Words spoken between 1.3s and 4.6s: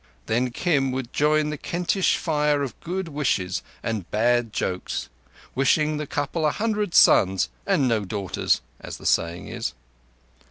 the Kentish fire of good wishes and bad